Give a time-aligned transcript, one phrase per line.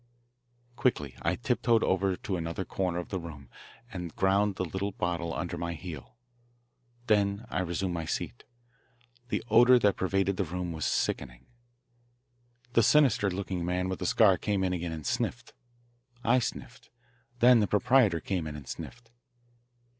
[0.75, 3.51] Quickly I tiptoed over to another corner of the room
[3.93, 6.15] and ground the little bottle under my heel.
[7.05, 8.43] Then I resumed my seat.
[9.29, 11.45] The odour that pervaded the room was sickening.
[12.73, 15.53] The sinister looking man with the scar came in again and sniffed.
[16.23, 16.89] I sniffed.
[17.37, 19.11] Then the proprietor came in and sniffed.